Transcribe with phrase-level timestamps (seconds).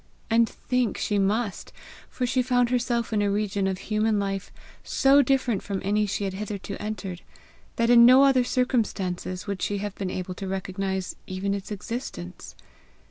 [0.31, 1.71] And think she must;
[2.09, 4.51] for she found herself in a region of human life
[4.83, 7.21] so different from any she had hitherto entered,
[7.75, 12.55] that in no other circumstances would she have been able to recognize even its existence.